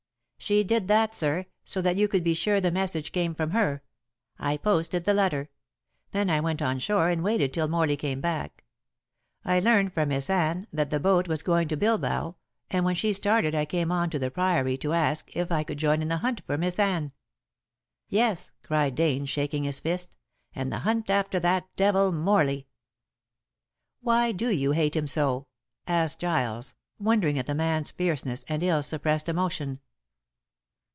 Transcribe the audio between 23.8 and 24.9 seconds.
"Why do you